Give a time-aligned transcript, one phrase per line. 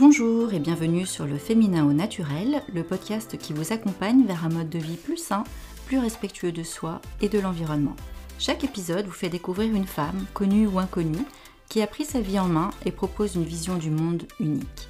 [0.00, 4.48] Bonjour et bienvenue sur le Féminin au naturel, le podcast qui vous accompagne vers un
[4.48, 5.42] mode de vie plus sain,
[5.86, 7.96] plus respectueux de soi et de l'environnement.
[8.38, 11.24] Chaque épisode vous fait découvrir une femme, connue ou inconnue,
[11.68, 14.88] qui a pris sa vie en main et propose une vision du monde unique.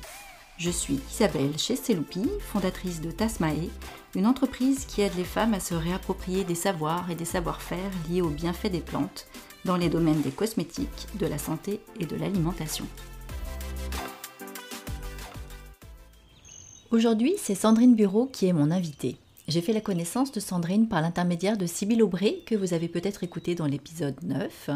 [0.58, 3.70] Je suis Isabelle Chesteloupi, fondatrice de Tasmae,
[4.14, 8.20] une entreprise qui aide les femmes à se réapproprier des savoirs et des savoir-faire liés
[8.20, 9.26] aux bienfaits des plantes
[9.64, 12.84] dans les domaines des cosmétiques, de la santé et de l'alimentation.
[16.90, 19.18] Aujourd'hui, c'est Sandrine Bureau qui est mon invitée.
[19.46, 23.22] J'ai fait la connaissance de Sandrine par l'intermédiaire de Sybille Aubray, que vous avez peut-être
[23.22, 24.70] écouté dans l'épisode 9.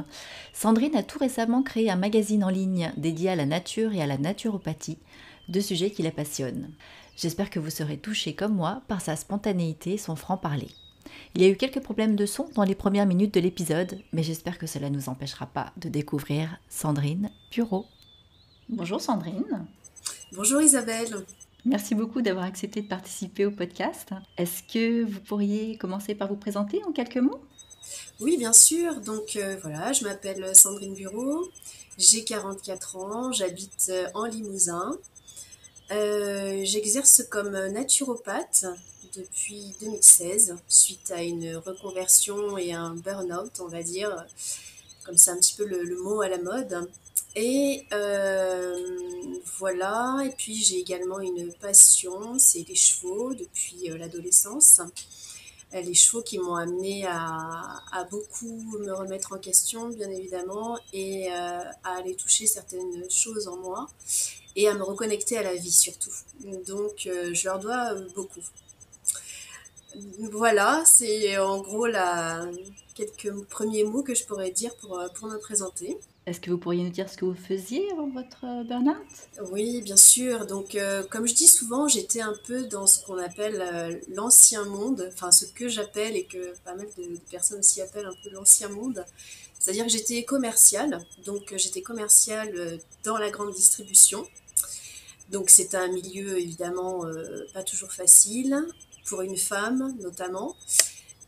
[0.53, 4.07] Sandrine a tout récemment créé un magazine en ligne dédié à la nature et à
[4.07, 4.99] la naturopathie,
[5.49, 6.69] deux sujets qui la passionnent.
[7.17, 10.69] J'espère que vous serez touchés comme moi par sa spontanéité et son franc-parler.
[11.35, 14.23] Il y a eu quelques problèmes de son dans les premières minutes de l'épisode, mais
[14.23, 17.87] j'espère que cela ne nous empêchera pas de découvrir Sandrine Bureau.
[18.69, 19.67] Bonjour Sandrine.
[20.33, 21.25] Bonjour Isabelle.
[21.65, 24.11] Merci beaucoup d'avoir accepté de participer au podcast.
[24.37, 27.41] Est-ce que vous pourriez commencer par vous présenter en quelques mots?
[28.21, 29.01] Oui, bien sûr.
[29.01, 31.49] Donc euh, voilà, je m'appelle Sandrine Bureau,
[31.99, 34.99] j'ai 44 ans, j'habite euh, en Limousin.
[35.91, 38.65] Euh, j'exerce comme naturopathe
[39.15, 44.25] depuis 2016 suite à une reconversion et un burn-out, on va dire,
[45.05, 46.89] comme c'est un petit peu le, mot à la mode.
[47.35, 54.81] Et euh, voilà, et puis j'ai également une passion, c'est les chevaux depuis euh, l'adolescence.
[55.73, 61.73] Les chevaux qui m'ont amené à, beaucoup me remettre en question, bien évidemment, et à
[61.83, 63.89] aller toucher certaines choses en moi
[64.57, 66.13] et à me reconnecter à la vie surtout.
[66.67, 68.41] Donc euh, je leur dois euh, beaucoup.
[70.33, 72.47] Voilà, c'est en gros la,
[72.95, 75.99] quelques premiers mots que je pourrais dire pour, euh, pour me présenter.
[76.25, 78.97] Est-ce que vous pourriez nous dire ce que vous faisiez avant votre burn-out?
[79.51, 80.47] Oui, bien sûr.
[80.47, 80.79] Donc,
[81.11, 85.47] comme je dis souvent, j'étais un peu dans ce qu'on appelle l'ancien monde, enfin ce
[85.47, 89.05] que j'appelle et que pas mal de, personnes aussi appellent un peu l'ancien monde.
[89.59, 94.25] C'est-à-dire que j'étais commerciale, donc j'étais commerciale dans la grande distribution.
[95.33, 98.67] Donc c'est un milieu évidemment euh, pas toujours facile,
[99.07, 100.57] pour une femme notamment.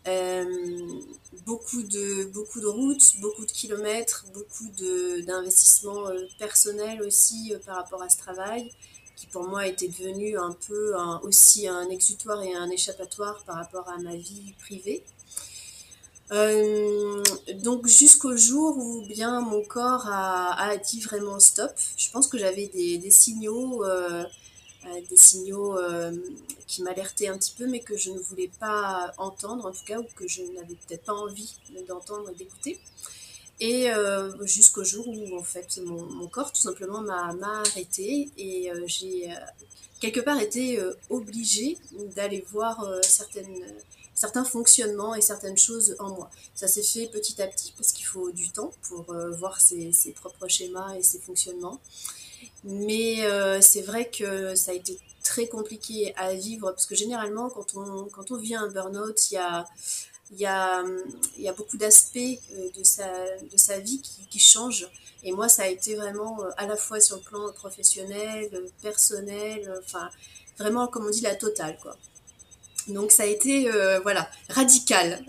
[0.06, 1.00] Euh,
[1.46, 4.68] beaucoup, de, beaucoup de routes, beaucoup de kilomètres, beaucoup
[5.26, 8.70] d'investissements euh, personnels aussi par rapport à ce travail,
[9.16, 13.88] qui pour moi était devenu un peu aussi un exutoire et un échappatoire par rapport
[13.88, 15.04] à ma vie privée.
[16.32, 17.22] Euh,
[17.62, 21.72] donc jusqu'au jour où bien mon corps a, dit vraiment stop.
[21.96, 24.24] Je pense que j'avais des, signaux, euh, euh,
[25.08, 25.76] des signaux
[26.66, 29.98] qui m'alertaient un petit peu, mais que je ne voulais pas entendre en tout cas,
[29.98, 31.54] ou que je n'avais peut-être pas envie
[31.88, 32.80] d'entendre et d'écouter.
[33.60, 33.88] Et
[34.42, 39.28] jusqu'au jour où en fait mon, corps tout simplement m'a arrêté et j'ai
[40.00, 40.78] quelque part été
[41.10, 41.78] obligée
[42.14, 42.86] d'aller voir
[44.14, 46.30] certains fonctionnements et certaines choses en moi.
[46.54, 49.92] Ça s'est fait petit à petit parce qu'il faut du temps pour euh, voir ses,
[50.14, 51.80] propres schémas et ses fonctionnements.
[52.64, 57.50] Mais euh, c'est vrai que ça a été très compliqué à vivre parce que généralement,
[57.50, 59.66] quand on, quand on vit un burn-out, il y a,
[60.32, 60.84] y a,
[61.38, 63.08] y a beaucoup d'aspects euh, de sa,
[63.52, 64.88] de sa vie qui, qui changent.
[65.22, 68.50] Et moi, ça a été vraiment à la fois sur le plan professionnel,
[68.82, 70.10] personnel, enfin,
[70.58, 71.96] vraiment, comme on dit, la totale, quoi.
[72.88, 75.24] Donc ça a été euh, voilà radical,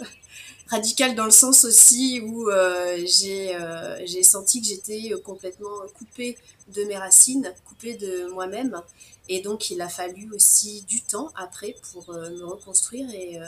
[0.67, 6.37] radical dans le sens aussi où euh, euh, j'ai senti que j'étais complètement coupée
[6.73, 8.81] de mes racines, coupée de moi-même,
[9.29, 13.39] et donc il a fallu aussi du temps après pour me reconstruire et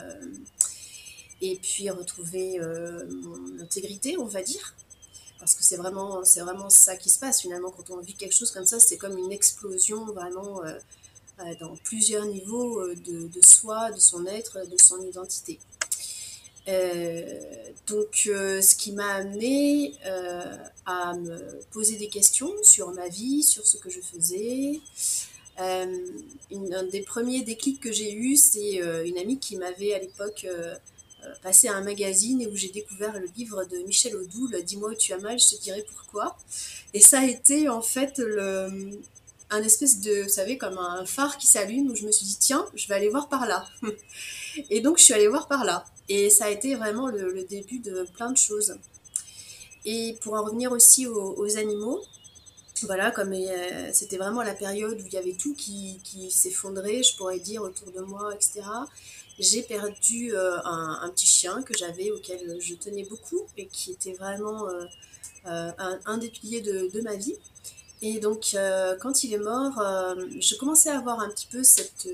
[1.40, 4.74] et puis retrouver mon intégrité, on va dire.
[5.38, 8.34] Parce que c'est vraiment, c'est vraiment ça qui se passe finalement quand on vit quelque
[8.34, 10.62] chose comme ça, c'est comme une explosion vraiment
[11.40, 15.60] euh, dans plusieurs niveaux euh, de, soi, de son être, de son identité.
[16.68, 17.40] Euh,
[17.86, 19.94] donc, ce qui m'a amené
[20.84, 24.80] à me poser des questions sur ma vie, sur ce que je faisais.
[25.58, 28.76] un des premiers déclics que j'ai eu, c'est
[29.06, 30.46] une amie qui m'avait à l'époque
[31.42, 34.94] passé à un magazine et où j'ai découvert le livre de Michel Audoul, Dis-moi où
[34.94, 36.36] tu as mal, je te dirai pourquoi.
[36.94, 39.00] Et ça a été en fait le,
[39.50, 42.36] un espèce de, vous savez, comme un phare qui s'allume où je me suis dit,
[42.38, 43.66] tiens, je vais aller voir par là.
[44.70, 45.86] et donc, je suis allée voir par là.
[46.08, 48.76] Et ça a été vraiment le, début de plein de choses.
[49.84, 52.02] Et pour en revenir aussi aux, animaux,
[52.82, 57.16] voilà, comme euh, c'était vraiment la période où il y avait tout qui, s'effondrait, je
[57.16, 58.62] pourrais dire, autour de moi, etc.
[59.38, 64.12] J'ai perdu euh, un, petit chien que j'avais, auquel je tenais beaucoup et qui était
[64.12, 65.70] vraiment euh,
[66.04, 67.36] un, des piliers de ma vie.
[68.00, 68.56] Et donc,
[69.00, 69.74] quand il est mort,
[70.40, 72.08] je commençais à avoir un petit peu cette,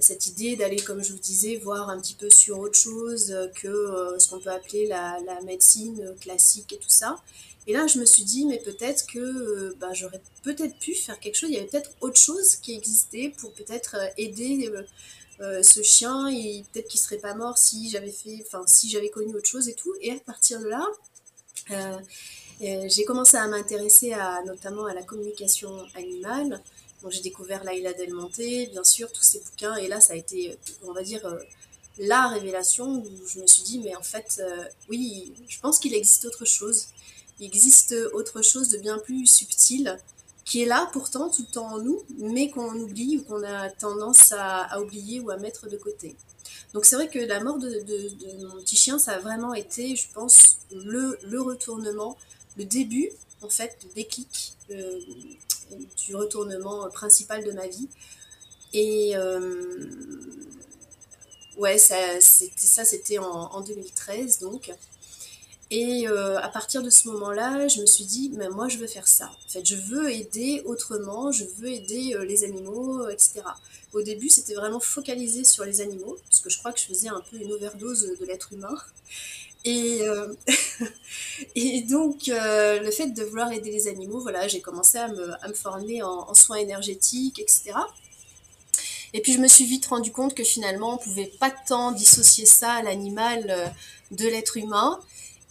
[0.00, 4.16] cette idée d'aller, comme je vous disais, voir un petit peu sur autre chose que
[4.18, 7.20] ce qu'on peut appeler la, la, médecine classique et tout ça.
[7.68, 11.36] Et là, je me suis dit, mais peut-être que bah, j'aurais peut-être pu faire quelque
[11.36, 11.50] chose.
[11.50, 14.70] Il y avait peut-être autre chose qui existait pour peut-être aider
[15.40, 16.28] euh, ce chien,
[16.72, 19.74] peut-être qu'il serait pas mort si j'avais fait, enfin si j'avais connu autre chose et
[19.74, 19.94] tout.
[20.00, 20.86] Et à partir de là,
[21.72, 21.98] euh, euh,
[22.60, 26.62] j'ai commencé à m'intéresser à notamment à la communication animale.
[27.08, 29.76] J'ai découvert Laila Del Monte, bien sûr, tous ces bouquins.
[29.76, 31.22] Et là, ça a été, on va dire,
[31.98, 34.42] la révélation où je me suis dit, mais en fait,
[34.88, 36.86] oui, je pense qu'il existe autre chose.
[37.38, 39.96] Il existe autre chose de bien plus subtil
[40.46, 43.68] qui est là pourtant tout le temps en nous, mais qu'on oublie ou qu'on a
[43.68, 46.16] tendance à, oublier ou à mettre de côté.
[46.72, 50.06] Donc c'est vrai que la mort de, mon petit chien, ça a vraiment été, je
[50.14, 52.16] pense, le retournement,
[52.56, 53.10] le début,
[53.42, 55.00] en fait, le déclic euh,
[56.06, 57.88] du retournement principal de ma vie.
[58.72, 59.88] Et euh,
[61.56, 64.72] ouais, ça, c'était en, en 2013, donc.
[65.70, 68.86] Et euh, à partir de ce moment-là, je me suis dit, mais moi, je veux
[68.86, 69.32] faire ça.
[69.46, 73.42] En fait, je veux aider autrement, je veux aider les animaux, etc.
[73.92, 77.08] Au début, c'était vraiment focalisé sur les animaux, parce que je crois que je faisais
[77.08, 78.76] un peu une overdose de l'être humain.
[79.66, 80.00] Et,
[81.54, 86.02] et donc, le fait de vouloir aider les animaux, voilà, j'ai commencé à me, former
[86.02, 87.72] en, soins énergétiques, etc.
[89.12, 92.46] Et puis, je me suis vite rendu compte que finalement, on pouvait pas tant dissocier
[92.46, 93.74] ça l'animal
[94.12, 95.00] de l'être humain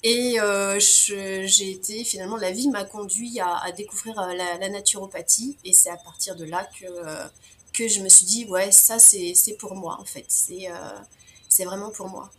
[0.07, 5.57] et euh, j'ai été, finalement, la vie m'a conduit à, découvrir euh, la, naturopathie.
[5.65, 7.25] Et c'est à partir de là que, euh,
[7.73, 10.25] que je me suis dit, ouais, ça, c'est pour moi, en fait.
[10.29, 12.31] C'est vraiment pour moi.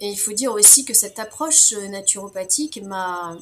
[0.00, 3.36] Et il faut dire aussi que cette approche naturopathique m'a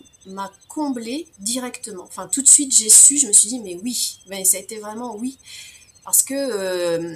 [0.68, 2.04] comblée directement.
[2.04, 4.60] Enfin, tout de suite, j'ai su, je me suis dit, mais oui, mais ça a
[4.60, 5.38] été vraiment oui.
[6.04, 7.06] Parce que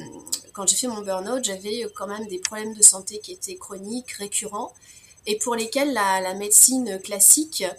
[0.52, 4.12] quand j'ai fait mon burn-out, j'avais quand même des problèmes de santé qui étaient chroniques,
[4.12, 4.72] récurrents
[5.26, 7.74] et pour lesquels la, médecine classique euh,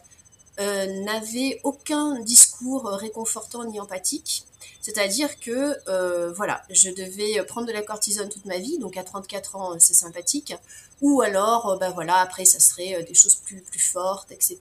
[0.59, 4.45] n'avait aucun discours réconfortant ni empathique.
[4.81, 9.03] C'est-à-dire que euh, voilà, je devais prendre de la cortisone toute ma vie, donc à
[9.03, 10.53] 34 ans c'est sympathique,
[11.01, 14.57] ou alors ben voilà après ça serait des choses plus plus fortes, etc.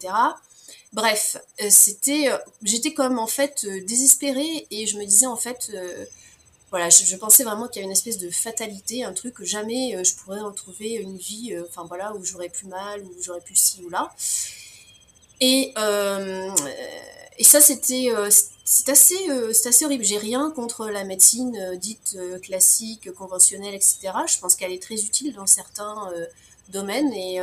[0.93, 1.37] Bref,
[1.71, 2.29] c'était,
[2.63, 5.71] j'étais comme en fait désespérée et je me disais en fait
[6.71, 9.97] voilà, je, pensais vraiment qu'il y avait une espèce de fatalité, un truc que jamais
[9.97, 13.41] euh, je pourrais retrouver une vie, euh, enfin voilà, où j'aurais plus mal, où j'aurais
[13.41, 14.13] plus ci ou là.
[15.41, 16.51] Et, euh,
[17.39, 18.11] et ça, c'était
[18.65, 20.05] c'est assez, c'est assez horrible.
[20.05, 24.13] J'ai rien contre la médecine dite classique, conventionnelle, etc.
[24.27, 26.11] Je pense qu'elle est très utile dans certains
[26.71, 27.39] domaines et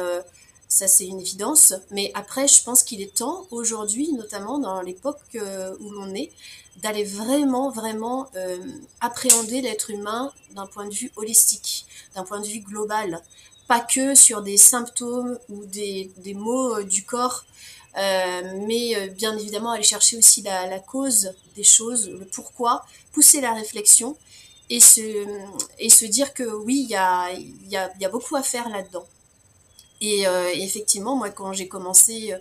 [0.67, 1.73] ça c'est une évidence.
[1.91, 5.37] Mais après, je pense qu'il est temps aujourd'hui, notamment dans l'époque
[5.79, 6.31] où l'on est,
[6.77, 8.57] d'aller vraiment, vraiment euh,
[8.99, 11.85] appréhender l'être humain d'un point de vue holistique,
[12.15, 13.21] d'un point de vue global,
[13.67, 19.37] pas que sur des symptômes ou des, des maux euh, du corps, euh, mais bien
[19.37, 24.17] évidemment aller chercher aussi la, cause des choses, le pourquoi, pousser la réflexion
[24.69, 25.25] et se,
[25.77, 27.31] et se dire que oui, il y a,
[27.69, 29.05] y, a, y a beaucoup à faire là-dedans.
[30.01, 32.33] Et, et, effectivement, moi, quand j'ai commencé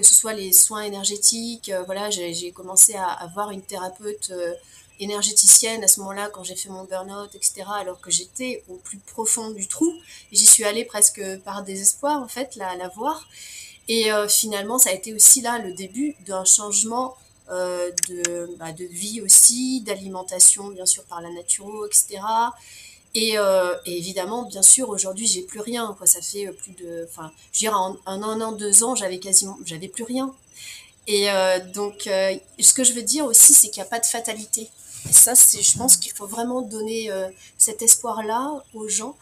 [0.00, 1.68] que ce soit les soins énergétiques.
[1.68, 4.54] Euh, voilà, j'ai commencé à avoir une thérapeute euh,
[4.98, 7.64] énergéticienne à ce moment-là quand j'ai fait mon burn-out, etc.
[7.74, 9.92] Alors que j'étais au plus profond du trou.
[10.32, 13.28] J'y suis allée presque par désespoir en fait, la, la voir.
[13.90, 17.14] Et euh, finalement, ça a été aussi là le début d'un changement
[17.48, 22.20] de, bah, de vie aussi, d'alimentation bien sûr par la naturo, etc.
[23.16, 25.96] Euh, et, évidemment, bien sûr, aujourd'hui, j'ai plus rien.
[26.04, 29.58] Ça fait euh, plus de, enfin, je dirais en un an, deux ans, j'avais quasiment,
[29.64, 30.34] j'avais plus rien.
[31.06, 34.06] Et euh, donc, ce que je veux dire aussi, c'est qu'il n'y a pas de
[34.06, 34.68] fatalité.
[35.08, 37.10] Et ça, je pense qu'il faut vraiment donner
[37.58, 39.16] cet espoir-là aux gens.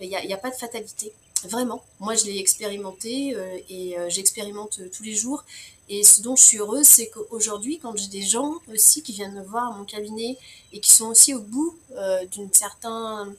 [0.00, 1.12] Il n'y a, pas de fatalité,
[1.48, 1.82] vraiment.
[2.00, 3.36] Moi, je l'ai expérimenté
[3.68, 5.44] et j'expérimente tous les jours.
[5.88, 9.34] Et ce dont je suis heureuse, c'est qu'aujourd'hui, quand j'ai des gens aussi qui viennent
[9.34, 10.38] me voir à mon cabinet
[10.72, 13.34] et qui sont aussi au bout euh, d'une certaine,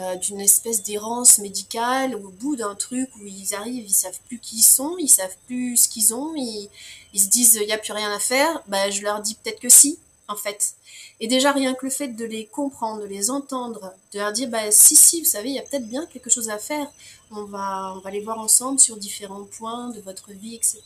[0.00, 4.38] euh, d'une espèce d'errance médicale, au bout d'un truc où ils arrivent, ils savent plus
[4.38, 6.70] qui ils sont, ils savent plus ce qu'ils ont, ils,
[7.12, 9.60] ils, se disent il n'y a plus rien à faire, bah, je leur dis peut-être
[9.60, 9.98] que si,
[10.28, 10.74] en fait.
[11.20, 14.48] Et déjà, rien que le fait de les comprendre, de les entendre, de leur dire
[14.48, 16.88] bah, si, si, vous savez, il y a peut-être bien quelque chose à faire,
[17.30, 20.82] on va, on va les voir ensemble sur différents points de votre vie, etc.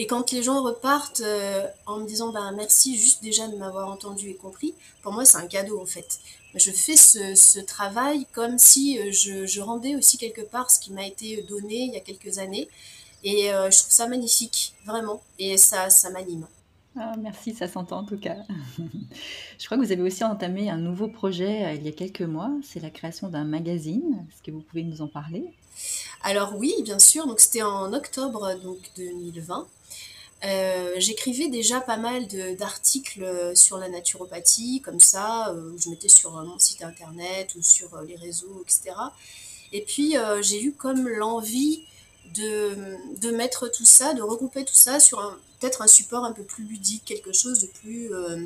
[0.00, 3.90] Et quand les gens repartent euh, en me disant ben, merci juste déjà de m'avoir
[3.90, 6.20] entendu et compris, pour moi c'est un cadeau en fait.
[6.54, 10.78] Je fais ce, ce travail comme si euh, je, je, rendais aussi quelque part ce
[10.78, 12.68] qui m'a été donné il y a quelques années.
[13.24, 15.20] Et je trouve ça magnifique, vraiment.
[15.40, 16.46] Et ça, ça m'anime.
[16.96, 18.36] Ah, merci, ça s'entend en tout cas.
[19.58, 22.22] Je crois que vous avez aussi entamé un nouveau projet euh, il y a quelques
[22.22, 24.26] mois, c'est la création d'un magazine.
[24.30, 25.44] Est-ce que vous pouvez nous en parler?
[26.22, 29.66] Alors oui, bien sûr, donc c'était en octobre donc, 2020.
[30.44, 32.26] Euh, j'écrivais déjà pas mal
[32.56, 38.00] d'articles sur la naturopathie, comme ça, euh, je mettais sur mon site internet ou sur
[38.02, 38.96] les réseaux, etc.
[39.72, 41.84] Et puis j'ai eu comme l'envie
[42.34, 46.32] de, de, mettre tout ça, de regrouper tout ça sur un, peut-être un support un
[46.32, 48.44] peu plus ludique, quelque chose de plus euh,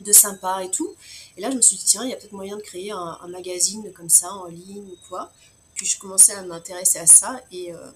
[0.00, 0.94] de sympa et tout.
[1.36, 3.18] Et là, je me suis dit, tiens, il y a peut-être moyen de créer un,
[3.28, 5.32] magazine comme ça en ligne ou quoi.
[5.74, 7.90] Puis je commençais à m'intéresser à ça et, euh,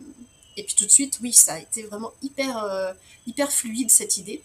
[0.57, 2.93] et puis tout de suite, oui, ça a été vraiment hyper, euh,
[3.27, 4.43] hyper fluide cette idée.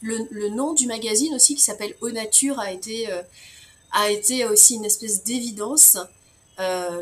[0.00, 3.08] Le, nom du magazine aussi, qui s'appelle Eau Nature, a été,
[3.90, 5.96] a été aussi une espèce d'évidence.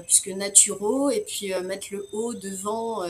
[0.06, 3.02] puisque naturo et puis mettre le haut devant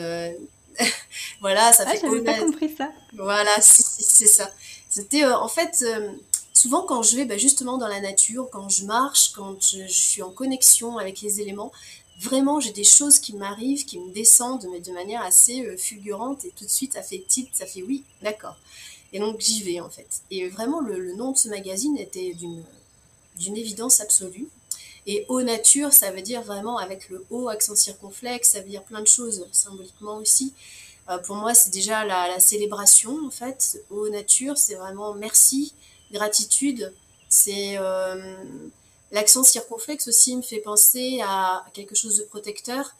[1.41, 2.91] voilà, ça ah, fait j'avais pas compris ça.
[3.15, 4.51] Voilà, c'est ça.
[4.89, 6.13] C'était euh, en fait euh,
[6.53, 10.23] souvent quand je vais bah, justement dans la nature, quand je marche, quand je, suis
[10.23, 11.73] en connexion avec les éléments,
[12.21, 16.45] vraiment j'ai des choses qui m'arrivent, qui me descendent, mais de manière assez euh, fulgurante
[16.45, 18.57] et tout de suite ça fait titre, ça fait oui, d'accord.
[19.13, 20.23] Et donc j'y vais en fait.
[20.31, 22.63] Et vraiment le, nom de ce magazine était d'une
[23.39, 24.49] d'une évidence absolue.
[25.07, 28.83] Et eau nature, ça veut dire vraiment avec le haut accent circonflexe, ça veut dire
[28.83, 30.53] plein de choses symboliquement aussi.
[31.09, 33.81] Euh, pour moi, c'est déjà la, célébration en fait.
[33.91, 35.75] Eau nature, c'est vraiment merci,
[36.13, 36.93] gratitude.
[37.29, 38.37] C'est euh,
[39.13, 42.95] l'accent circonflexe aussi me fait penser à quelque chose de protecteur.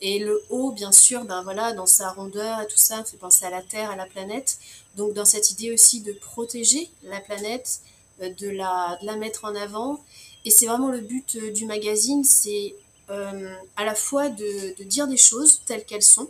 [0.00, 3.16] Et le haut, bien sûr, ben voilà, dans sa rondeur et tout ça, me fait
[3.16, 4.58] penser à la Terre, à la planète.
[4.96, 7.80] Donc dans cette idée aussi de protéger la planète,
[8.22, 10.00] euh, de la, de la mettre en avant
[10.44, 12.74] et c'est vraiment le but euh, du magazine, c'est
[13.10, 16.28] euh, à la fois de, dire des choses telles qu'elles sont.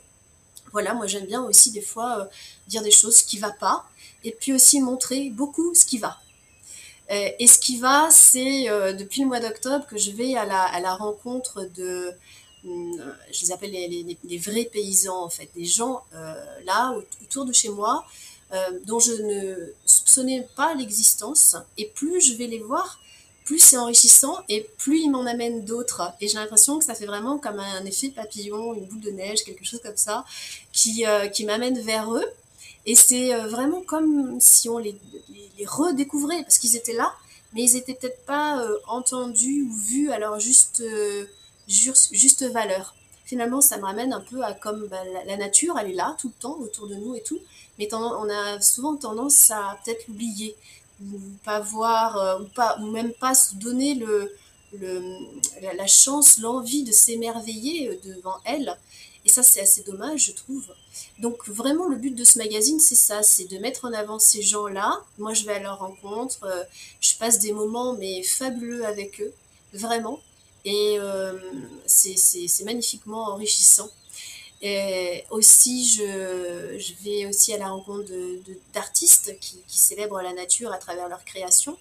[0.73, 2.25] Voilà, moi j'aime bien aussi des fois euh,
[2.68, 3.85] dire des choses qui va pas,
[4.23, 6.18] et puis aussi montrer beaucoup ce qui va.
[7.11, 11.68] et ce qui va, c'est depuis le mois d'octobre que je vais à la, rencontre
[11.76, 12.11] de,
[12.64, 16.02] je les appelle les, vrais paysans en fait, des gens
[16.64, 18.06] là autour de chez moi
[18.87, 22.99] dont je ne soupçonnais pas l'existence, et plus je vais les voir,
[23.45, 26.13] plus c'est enrichissant et plus il m'en amène d'autres.
[26.21, 29.45] Et j'ai l'impression que ça fait vraiment comme un effet papillon, une boule de neige,
[29.45, 30.25] quelque chose comme ça,
[30.73, 32.27] qui, euh, qui m'amène vers eux.
[32.87, 34.97] Et c'est euh, vraiment comme si on les,
[35.59, 37.15] les, redécouvrait, parce qu'ils étaient là,
[37.53, 40.83] mais ils étaient peut-être pas euh, entendus ou vus à leur juste,
[41.69, 42.95] juste, valeur.
[43.27, 46.29] Finalement, ça me ramène un peu à comme bah, la, nature, elle est là tout
[46.29, 47.39] le temps autour de nous et tout,
[47.79, 50.55] mais on a souvent tendance à peut-être l'oublier
[51.03, 54.33] ou pas voir, euh, ou, pas, ou même pas se donner le,
[54.73, 55.03] le
[55.61, 58.77] la, chance, l'envie de s'émerveiller euh, devant elle.
[59.25, 60.67] Et ça, c'est assez dommage, je trouve.
[61.19, 64.43] Donc vraiment, le but de ce magazine, c'est ça, c'est de mettre en avant ces
[64.43, 65.01] gens-là.
[65.19, 66.63] Moi, je vais à leur rencontre, euh,
[67.01, 69.33] je passe des moments, mais fabuleux avec eux,
[69.73, 70.21] vraiment.
[70.67, 70.99] Et
[71.87, 73.91] c'est magnifiquement enrichissant.
[74.66, 78.11] Et aussi, je, vais aussi à la rencontre
[78.73, 81.76] d'artistes qui, célèbrent la nature à travers leur création.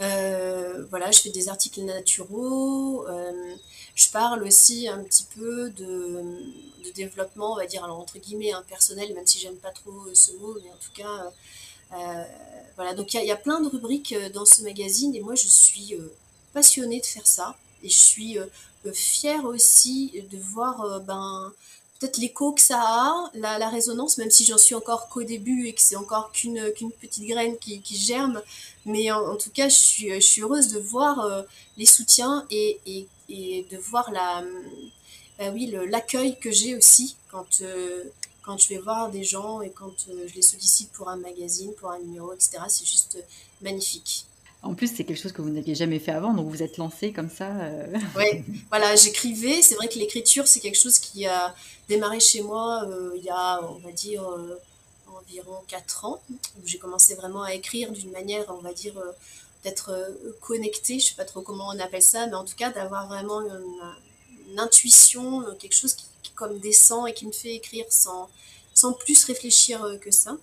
[0.00, 3.06] Euh, voilà, je fais des articles naturaux.
[3.06, 3.54] Euh,
[3.94, 6.24] je parle aussi un petit peu de,
[6.94, 10.56] développement, on va dire, entre guillemets, un personnel, même si j'aime pas trop ce mot,
[10.64, 11.30] mais en tout cas,
[11.92, 12.24] euh,
[12.76, 12.94] voilà.
[12.94, 15.94] Donc il y, y, a plein de rubriques dans ce magazine et moi je suis
[16.54, 18.38] passionnée de faire ça et je suis
[18.92, 21.52] fière aussi de voir euh, ben,
[21.98, 25.74] peut-être l'écho que ça a, la, résonance, même si j'en suis encore qu'au début et
[25.74, 28.42] que c'est encore qu'une qu'une petite graine qui, germe.
[28.86, 31.42] Mais en, tout cas, je suis, je suis heureuse de voir euh,
[31.76, 34.42] les soutiens et, et, de voir la,
[35.38, 38.04] ben oui, l'accueil que j'ai aussi quand, euh,
[38.42, 39.94] quand je vais voir des gens et quand
[40.26, 42.58] je les sollicite pour un magazine, pour un numéro, etc.
[42.68, 43.18] C'est juste
[43.60, 44.26] magnifique.
[44.62, 47.12] En plus, c'est quelque chose que vous n'aviez jamais fait avant, donc vous êtes lancé
[47.12, 47.48] comme ça.
[47.48, 47.86] Euh.
[48.16, 49.62] Oui, voilà, j'écrivais.
[49.62, 51.54] C'est vrai que l'écriture, c'est quelque chose qui a
[51.88, 54.58] démarré chez moi euh, il y a, on va dire, euh,
[55.16, 56.20] environ 4 ans,
[56.64, 58.94] j'ai commencé vraiment à écrire d'une manière, on va dire,
[59.64, 59.92] d'être
[60.40, 60.98] connectée.
[60.98, 63.40] Je ne sais pas trop comment on appelle ça, mais en tout cas, d'avoir vraiment
[63.40, 68.28] une, intuition, quelque chose qui, qui, comme descend et qui me fait écrire sans,
[68.74, 70.36] sans plus réfléchir que ça.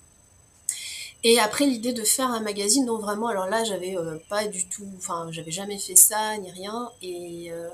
[1.30, 4.66] Et après l'idée de faire un magazine, non vraiment, alors là j'avais euh, pas du
[4.70, 7.68] tout, enfin j'avais jamais fait ça ni rien, et, euh,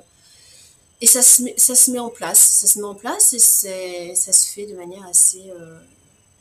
[1.01, 4.15] et ça, se met, ça se met en place, ça se met en place et
[4.15, 5.77] ça se fait de manière assez, euh,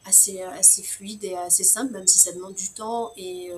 [0.07, 3.52] assez, assez fluide et assez simple, même si ça demande du temps et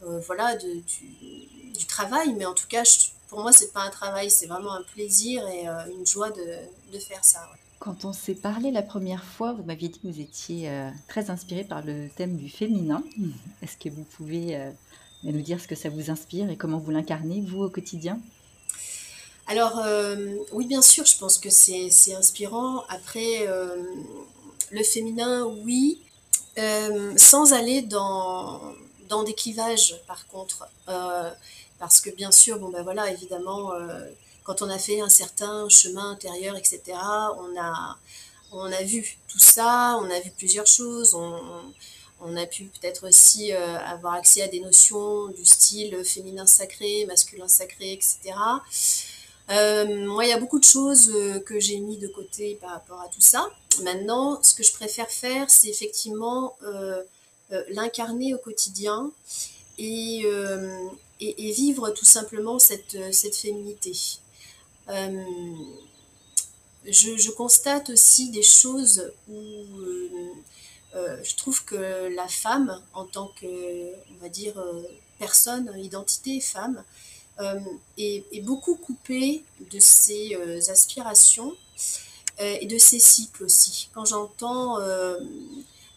[0.00, 2.84] voilà, de, du, du, travail, mais en tout cas
[3.28, 6.46] pour moi c'est pas un travail, c'est vraiment un plaisir et une joie de,
[6.94, 7.46] de faire ça.
[7.80, 11.30] Quand on s'est parlé la première fois, vous m'aviez dit que vous étiez euh, très
[11.30, 13.02] inspiré par le thème du féminin.
[13.16, 13.32] Mhm.
[13.62, 14.70] Est-ce que vous pouvez euh,
[15.22, 18.20] nous dire ce que ça vous inspire et comment vous l'incarnez, vous, au quotidien?
[19.46, 22.84] Alors, euh, oui, bien sûr, je pense que c'est inspirant.
[22.90, 23.46] Après,
[24.70, 26.02] le féminin, oui,
[27.16, 28.60] sans aller dans,
[29.08, 30.68] dans des clivages, par contre.
[31.78, 33.70] parce que, bien sûr, bon, ben voilà, évidemment
[34.44, 37.98] quand on a fait un certain chemin intérieur, etc., on a,
[38.52, 43.52] on a vu tout ça, on a vu plusieurs choses, on, a pu peut-être aussi
[43.52, 48.18] euh, avoir accès à des notions du style féminin sacré, masculin sacré, etc.
[49.50, 52.70] Euh, moi, il y a beaucoup de choses euh, que j'ai mis de côté par
[52.70, 53.48] rapport à tout ça.
[53.82, 56.56] Maintenant, ce que je préfère faire, c'est effectivement
[57.70, 59.10] l'incarner au quotidien
[59.78, 60.24] et,
[61.20, 63.92] et, vivre tout simplement cette, cette féminité.
[64.90, 65.24] Euh,
[66.84, 70.08] je, constate aussi des choses où euh,
[70.96, 74.62] euh, je trouve que la femme, en tant que, on va dire,
[75.18, 76.82] personne, identité femme,
[77.96, 80.36] est, beaucoup coupée de ses
[80.68, 81.54] aspirations
[82.38, 83.88] et de ses cycles aussi.
[83.94, 84.78] Quand j'entends,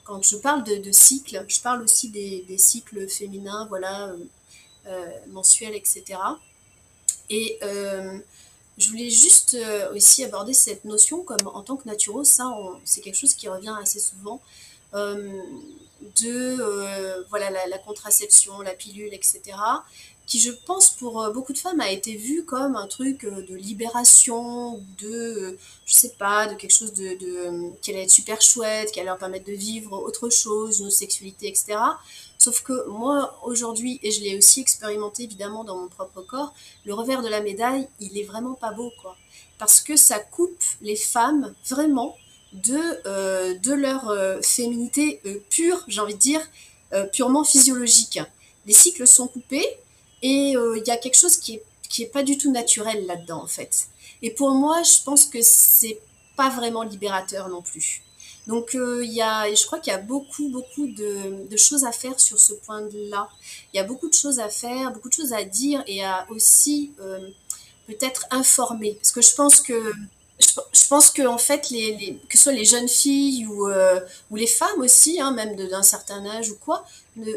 [0.05, 4.13] quand je parle de, cycles, je parle aussi des, cycles féminins, voilà,
[5.27, 6.19] mensuels, etc.
[7.29, 7.59] Et
[8.77, 12.51] je voulais juste euh, aussi aborder cette notion comme en tant que naturo, ça
[12.83, 14.41] c'est quelque chose qui revient assez souvent,
[14.95, 15.41] euh,
[16.21, 19.41] de euh, voilà, la, contraception, la pilule, etc.,
[20.25, 24.81] qui je pense pour beaucoup de femmes a été vu comme un truc de libération,
[25.01, 29.09] de, je sais pas, de quelque chose de, qui allait être super chouette, qui allait
[29.09, 31.77] leur permettre de vivre autre chose, une sexualité, etc.
[32.43, 36.93] Sauf que moi, aujourd'hui, et je l'ai aussi expérimenté évidemment dans mon propre corps, le
[36.93, 39.15] revers de la médaille, il est vraiment pas beau, quoi.
[39.57, 42.17] Parce que ça coupe les femmes vraiment
[42.51, 46.41] de, euh, leur euh, féminité euh, pure, j'ai envie de dire,
[47.13, 48.19] purement physiologique.
[48.65, 49.65] Les cycles sont coupés
[50.21, 53.41] et il y a quelque chose qui est, qui est pas du tout naturel là-dedans,
[53.41, 53.87] en fait.
[54.21, 55.97] Et pour moi, je pense que c'est
[56.35, 58.03] pas vraiment libérateur non plus.
[58.47, 61.91] Donc euh, il y a, je crois qu'il y a beaucoup, beaucoup de, choses à
[61.91, 63.29] faire sur ce point-là.
[63.73, 66.25] Il y a beaucoup de choses à faire, beaucoup de choses à dire et à
[66.29, 67.29] aussi euh,
[67.87, 68.93] peut-être informer.
[68.95, 69.93] Parce que je pense que
[70.73, 74.01] je, pense que en fait, les, que ce soit les jeunes filles ou, euh,
[74.31, 76.83] les femmes aussi, hein, même d'un certain âge ou quoi,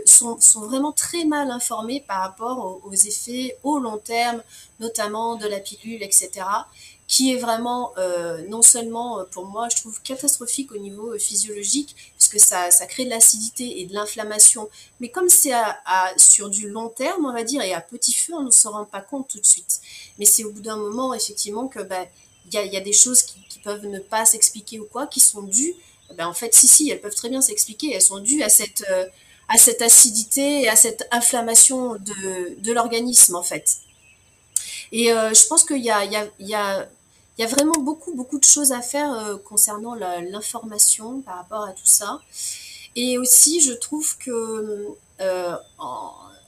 [0.06, 4.42] sont, vraiment très mal informées par rapport aux effets au long terme,
[4.80, 6.46] notamment de la pilule, etc
[7.06, 11.18] qui est vraiment euh, non seulement euh, pour moi, je trouve catastrophique au niveau euh,
[11.18, 14.68] physiologique, puisque ça, ça crée de l'acidité et de l'inflammation,
[15.00, 15.78] mais comme c'est à,
[16.16, 18.84] sur du long terme, on va dire, et à petit feu, on ne se rend
[18.84, 19.80] pas compte tout de suite.
[20.18, 22.06] Mais c'est au bout d'un moment, effectivement, que ben,
[22.46, 25.06] il y, a, y, a, des choses qui, qui peuvent ne pas s'expliquer ou quoi,
[25.06, 25.74] qui sont dues.
[26.16, 27.92] Ben, en fait, si, si, elles peuvent très bien s'expliquer.
[27.92, 28.84] Elles sont dues à cette,
[29.48, 33.78] à cette acidité et à cette inflammation de, de l'organisme, en fait.
[34.92, 36.88] Et je pense qu'il y a, y, a, y a
[37.38, 41.64] il y a vraiment beaucoup, beaucoup de choses à faire euh, concernant l'information par rapport
[41.64, 42.20] à tout ça.
[42.94, 44.88] Et aussi, je trouve que
[45.20, 45.56] euh,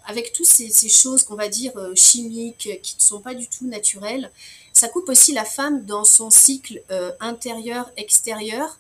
[0.07, 3.67] avec toutes ces, choses qu'on va dire euh, chimiques, qui ne sont pas du tout
[3.67, 4.31] naturelles,
[4.73, 6.81] ça coupe aussi la femme dans son cycle
[7.19, 8.79] intérieur-extérieur,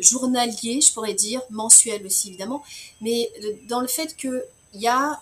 [0.00, 2.62] journalier, je pourrais dire, mensuel aussi évidemment,
[3.00, 3.32] mais
[3.68, 5.18] dans le fait qu'il y a,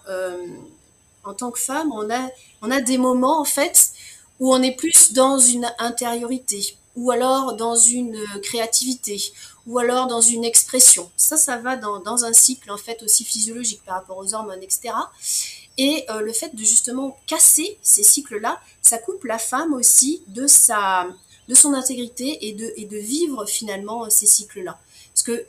[1.23, 2.29] en tant que femme, on a,
[2.63, 3.93] on a des moments en fait
[4.41, 9.33] où on est plus dans une intériorité, ou alors dans une créativité,
[9.67, 11.11] ou alors dans une expression.
[11.17, 14.63] Ça, ça va dans, dans un cycle en fait aussi physiologique par rapport aux hormones,
[14.63, 14.95] etc.
[15.77, 20.47] Et euh, le fait de justement casser ces cycles-là, ça coupe la femme aussi de
[20.47, 21.07] sa,
[21.49, 24.79] de son intégrité et de, et de vivre finalement ces cycles-là.
[25.13, 25.47] Parce que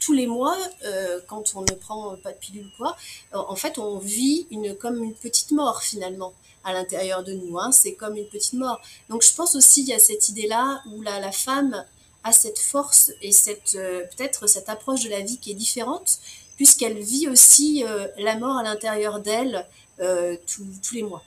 [0.00, 2.96] tous les mois, euh, quand on ne prend pas de pilule ou quoi,
[3.32, 6.32] en fait, on vit une, comme une petite mort finalement
[6.64, 7.58] à l'intérieur de nous.
[7.58, 7.72] Hein.
[7.72, 8.80] C'est comme une petite mort.
[9.08, 11.84] Donc je pense aussi il y a cette idée-là où la, la femme
[12.24, 16.18] a cette force et cette euh, peut-être cette approche de la vie qui est différente
[16.56, 19.66] puisqu'elle vit aussi euh, la mort à l'intérieur d'elle
[20.00, 21.22] euh, tous les mois.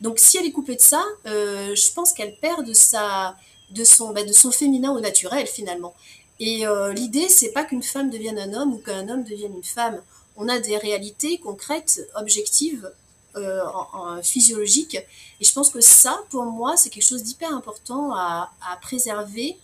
[0.00, 3.36] Donc si elle est coupée de ça, je pense qu'elle perd de sa
[3.70, 5.94] de son bah, de son féminin au naturel finalement.
[6.40, 10.00] Et l'idée c'est pas qu'une femme devienne un homme ou qu'un homme devienne une femme.
[10.36, 12.90] On a des réalités concrètes, objectives
[13.38, 14.96] euh, physiologique.
[15.40, 18.50] Et je pense que ça, pour moi, c'est quelque chose d'hyper important à,
[18.82, 19.56] préserver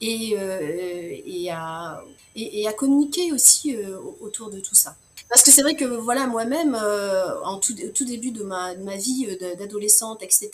[0.00, 0.58] et, euh,
[1.24, 2.02] et, à,
[2.36, 4.96] et, à communiquer aussi euh, autour de tout ça.
[5.28, 6.74] Parce que c'est vrai que voilà, moi-même,
[7.44, 9.28] en tout, tout, début de ma, vie
[9.58, 10.50] d'adolescente, etc.,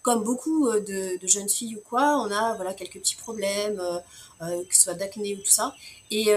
[0.00, 3.82] comme beaucoup de, de, jeunes filles ou quoi, on a voilà quelques petits problèmes,
[4.42, 5.74] euh, que ce soit d'acné ou tout ça,
[6.10, 6.28] et,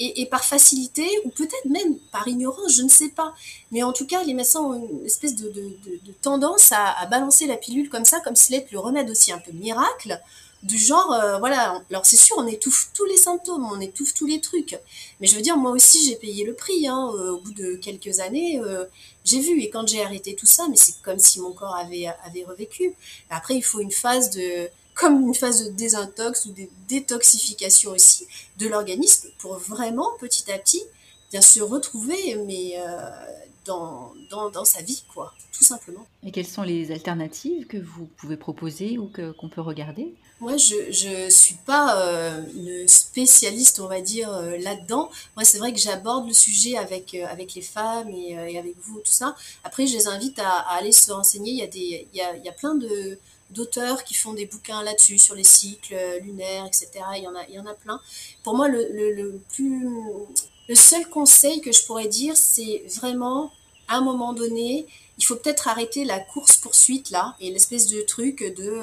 [0.00, 3.34] et, et, par facilité ou peut-être même par ignorance, je ne sais pas.
[3.70, 7.06] Mais en tout cas, les médecins ont une espèce de, de, de tendance à, à,
[7.06, 10.20] balancer la pilule comme ça, comme s'il était le remède aussi un peu miracle
[10.62, 14.26] du genre, euh, voilà, alors c'est sûr, on étouffe tous les symptômes, on étouffe tous
[14.26, 14.78] les trucs.
[15.20, 16.88] Mais je veux dire, moi aussi, j'ai payé le prix.
[16.88, 18.84] Hein, euh, au bout de quelques années, euh,
[19.24, 19.60] j'ai vu.
[19.60, 22.94] Et quand j'ai arrêté tout ça, mais c'est comme si mon corps avait, avait revécu.
[23.30, 28.26] Après, il faut une phase de, comme une phase de désintox ou de détoxification aussi
[28.58, 30.82] de l'organisme pour vraiment, petit à petit,
[31.30, 32.76] bien se retrouver, mais
[33.66, 36.06] dans, dans, dans, sa vie, quoi, tout simplement.
[36.24, 40.14] Et quelles sont les alternatives que vous pouvez proposer ou que, qu'on peut regarder?
[40.40, 45.10] Moi, je ne suis pas euh, une spécialiste, on va dire, euh, là-dedans.
[45.34, 48.74] Moi, c'est vrai que j'aborde le sujet avec, euh, avec les femmes et, et, avec
[48.82, 49.34] vous, tout ça.
[49.64, 51.52] Après, je les invite à, à, aller se renseigner.
[51.52, 53.18] Il y a, des, il y a, il y a plein de
[53.50, 56.88] d'auteurs qui font des bouquins là-dessus, sur les cycles lunaires, etc.
[57.16, 58.00] Il y en a, il y en a plein.
[58.42, 59.88] Pour moi, le, le, plus...
[60.68, 63.52] Le seul conseil que je pourrais dire, c'est vraiment,
[63.86, 64.84] à un moment donné,
[65.16, 68.82] il faut peut-être arrêter la course-poursuite, là, et l'espèce de truc de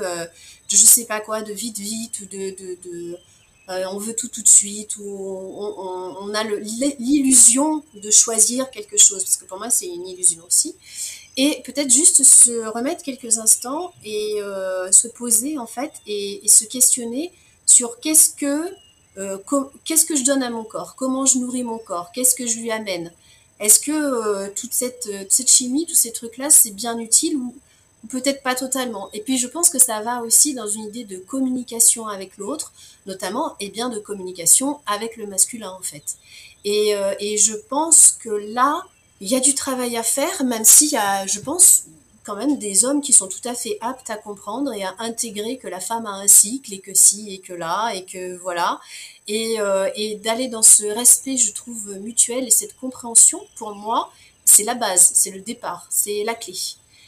[0.70, 3.18] je sais pas quoi, de vite vite ou de, de, de
[3.70, 8.98] euh, on veut tout tout de suite ou on, on a l'illusion de choisir quelque
[8.98, 10.76] chose parce que pour moi c'est une illusion aussi
[11.38, 16.48] et peut-être juste se remettre quelques instants et euh, se poser en fait et, et,
[16.48, 17.32] se questionner
[17.66, 18.72] sur qu'est-ce que
[19.18, 19.38] euh,
[19.84, 20.96] qu'est-ce que je donne à mon corps?
[20.96, 22.12] Comment je nourris mon corps?
[22.14, 23.12] Qu'est-ce que je lui amène?
[23.60, 27.56] Est-ce que euh, toute cette, cette chimie tous ces trucs là c'est bien utile ou
[28.10, 29.10] peut-être pas totalement?
[29.14, 32.74] Et puis je pense que ça va aussi dans une idée de communication avec l'autre,
[33.08, 36.04] notamment et bien de communication avec le masculin en fait.
[36.66, 38.84] Et, euh, et je pense que là,
[39.22, 41.84] il y a du travail à faire, même s'il y a, je pense,
[42.24, 45.58] quand même des hommes qui sont tout à fait aptes à comprendre et à intégrer
[45.58, 48.80] que la femme a un cycle et que si et que là et que voilà.
[49.28, 54.12] Et, euh, et d'aller dans ce respect, je trouve, mutuel et cette compréhension, pour moi,
[54.46, 56.56] c'est la base, c'est le départ, c'est la clé.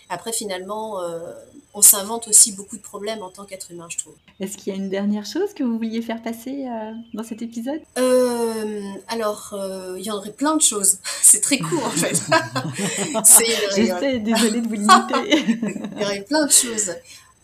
[0.09, 1.33] Après, finalement, euh,
[1.73, 4.13] on s'invente aussi beaucoup de problèmes en tant qu'être humain, je trouve.
[4.39, 7.41] Est-ce qu'il y a une dernière chose que vous vouliez faire passer euh, dans cet
[7.41, 7.81] épisode?
[7.97, 9.57] Euh, Alors,
[9.97, 10.99] il y en aurait plein de choses.
[11.21, 12.15] C'est très court, en fait.
[13.75, 15.89] je sais, désolée de vous limiter.
[15.95, 16.91] il y aurait plein de choses.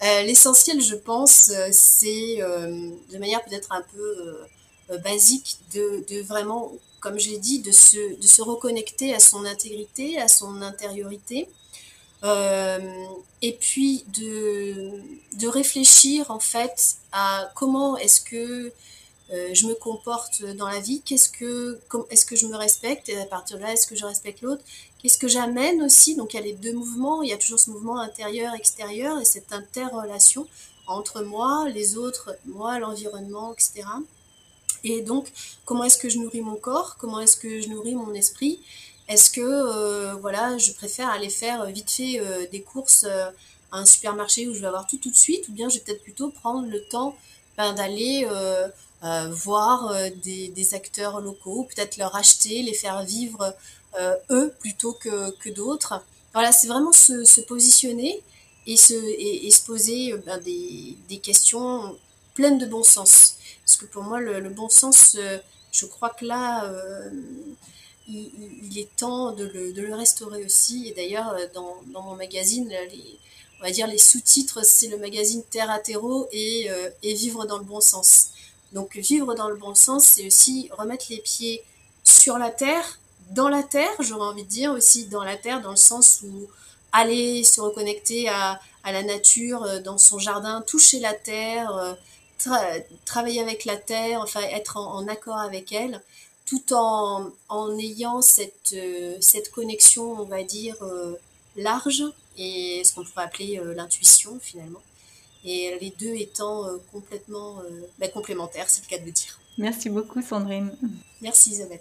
[0.02, 7.30] L'essentiel, je pense, c'est de manière peut-être un peu basique de, de, vraiment, comme je
[7.30, 11.48] l'ai dit, de se, de se reconnecter à son intégrité, à son intériorité
[12.24, 12.80] euh,
[13.42, 14.92] et puis de,
[15.40, 18.72] de réfléchir en fait à comment est-ce que
[19.34, 21.80] euh, je me comporte dans la vie, qu'est-ce que,
[22.10, 24.62] est-ce que je me respecte, et à partir de là, est-ce que je respecte l'autre,
[25.00, 27.60] qu'est-ce que j'amène aussi, donc il y a les deux mouvements, il y a toujours
[27.60, 30.48] ce mouvement intérieur-extérieur et cette interrelation
[30.88, 33.84] entre moi, les autres, moi, l'environnement, etc.
[34.84, 35.32] Et donc,
[35.64, 38.60] comment est-ce que je nourris mon corps, comment est-ce que je nourris mon esprit,
[39.12, 43.30] est-ce que euh, voilà, je préfère aller faire vite fait euh, des courses euh,
[43.72, 45.84] à un supermarché où je vais avoir tout tout de suite, ou bien je vais
[45.84, 47.18] peut-être plutôt prendre le temps
[47.58, 48.26] ben, d'aller
[49.32, 49.94] voir
[50.24, 53.54] des, acteurs locaux, peut-être leur acheter, les faire vivre
[54.30, 56.02] eux plutôt que, que d'autres.
[56.34, 58.22] Voilà, c'est vraiment se, positionner
[58.68, 61.98] et se, se poser ben, des, des, questions
[62.34, 63.36] pleines de bon sens.
[63.66, 65.18] Parce que pour moi, le, le bon sens,
[65.72, 66.70] je crois que là,
[68.08, 70.88] il, est temps de le, de le, restaurer aussi.
[70.88, 72.72] Et d'ailleurs, euh, dans, dans, mon magazine,
[73.60, 77.46] on va dire les sous-titres, c'est le magazine Terre à terreau et, euh, et vivre
[77.46, 78.30] dans le bon sens.
[78.74, 81.64] Donc vivre dans le bon sens, c'est aussi remettre les pieds
[82.04, 85.72] sur la terre, dans la terre, j'aurais envie de dire aussi dans la terre, dans
[85.72, 86.48] le sens où
[86.92, 91.98] aller se reconnecter à, à la nature, euh, dans son jardin, toucher la terre,
[92.40, 92.60] tra
[93.06, 96.02] travailler avec la terre, enfin être en accord avec elle
[96.52, 101.16] tout en, en ayant cette, euh, cette connexion, on va dire, euh,
[101.56, 102.04] large,
[102.38, 104.82] et ce qu'on pourrait appeler euh, l'intuition finalement.
[105.46, 107.64] Et les deux étant complètement
[107.98, 109.40] bah, complémentaires, c'est le cas de le dire.
[109.58, 110.72] Merci beaucoup Sandrine.
[111.20, 111.80] Merci Isabelle.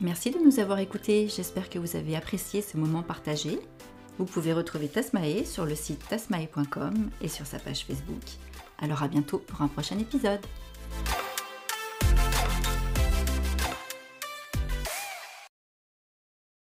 [0.00, 1.28] Merci de nous avoir écoutés.
[1.28, 3.60] J'espère que vous avez apprécié ce moment partagé.
[4.16, 8.22] Vous pouvez retrouver Tasmae sur le site tasmae.com et sur sa page Facebook.
[8.78, 10.40] Alors à bientôt pour un prochain épisode.